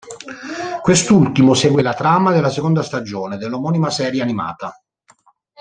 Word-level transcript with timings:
Quest'ultimo 0.81 1.53
segue 1.53 1.83
la 1.83 1.93
trama 1.93 2.31
della 2.31 2.49
seconda 2.49 2.81
stagione 2.81 3.37
dell'omonima 3.37 3.91
serie 3.91 4.23
animata. 4.23 4.75